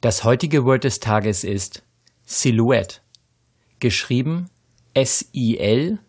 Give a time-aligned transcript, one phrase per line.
[0.00, 1.84] Das heutige Word des Tages ist
[2.24, 2.96] Silhouette.
[3.78, 4.50] Geschrieben
[4.94, 6.00] S-I-L-H-O-U-E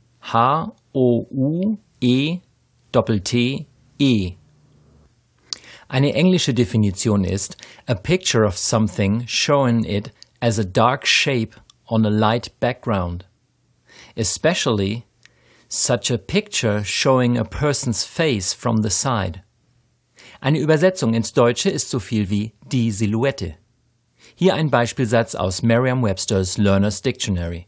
[2.91, 4.35] Doppel-T-E.
[5.87, 11.55] Eine englische Definition ist a picture of something showing it as a dark shape
[11.87, 13.25] on a light background.
[14.15, 15.05] Especially
[15.67, 19.43] such a picture showing a person's face from the side.
[20.41, 23.55] Eine Übersetzung ins Deutsche ist so viel wie die Silhouette.
[24.35, 27.67] Hier ein Beispielsatz aus Merriam-Webster's Learner's Dictionary.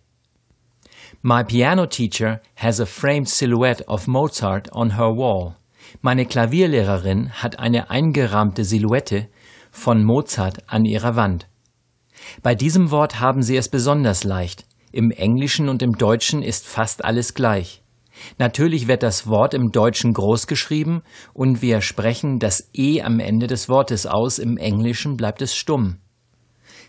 [1.25, 5.55] My piano teacher has a framed silhouette of Mozart on her wall.
[6.01, 9.29] Meine Klavierlehrerin hat eine eingerahmte Silhouette
[9.71, 11.47] von Mozart an ihrer Wand.
[12.41, 14.65] Bei diesem Wort haben Sie es besonders leicht.
[14.91, 17.83] Im Englischen und im Deutschen ist fast alles gleich.
[18.37, 23.47] Natürlich wird das Wort im Deutschen groß geschrieben und wir sprechen das E am Ende
[23.47, 25.99] des Wortes aus, im Englischen bleibt es stumm.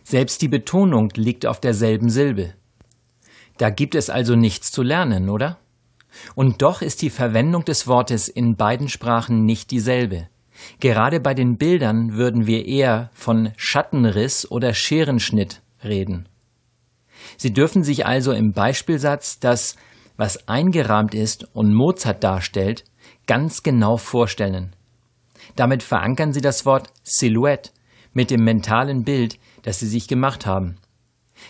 [0.02, 2.54] Selbst die Betonung liegt auf derselben Silbe.
[3.58, 5.58] Da gibt es also nichts zu lernen, oder?
[6.34, 10.28] Und doch ist die Verwendung des Wortes in beiden Sprachen nicht dieselbe.
[10.80, 16.28] Gerade bei den Bildern würden wir eher von Schattenriss oder Scherenschnitt reden.
[17.36, 19.76] Sie dürfen sich also im Beispielsatz das,
[20.16, 22.84] was eingerahmt ist und Mozart darstellt,
[23.26, 24.74] ganz genau vorstellen.
[25.56, 27.70] Damit verankern Sie das Wort Silhouette
[28.12, 30.76] mit dem mentalen Bild, das Sie sich gemacht haben.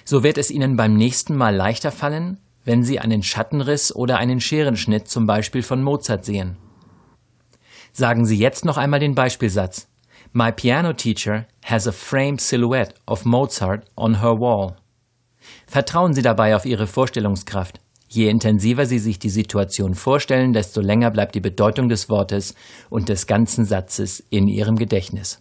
[0.04, 4.40] So wird es Ihnen beim nächsten Mal leichter fallen, wenn Sie einen Schattenriss oder einen
[4.40, 6.56] Scherenschnitt zum Beispiel von Mozart sehen.
[7.92, 9.88] Sagen Sie jetzt noch einmal den Beispielsatz.
[10.32, 14.76] My piano teacher has a framed silhouette of Mozart on her wall.
[15.66, 17.80] Vertrauen Sie dabei auf Ihre Vorstellungskraft.
[18.08, 22.54] Je intensiver Sie sich die Situation vorstellen, desto länger bleibt die Bedeutung des Wortes
[22.90, 25.40] und des ganzen Satzes in Ihrem Gedächtnis.